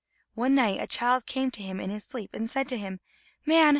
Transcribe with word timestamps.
One 0.33 0.55
night 0.55 0.81
a 0.81 0.87
child 0.87 1.27
came 1.27 1.51
to 1.51 1.61
him 1.61 1.79
in 1.79 1.91
his 1.91 2.05
sleep, 2.05 2.31
and 2.33 2.49
said 2.49 2.67
to 2.69 2.77
him: 2.79 3.01
"Man! 3.45 3.69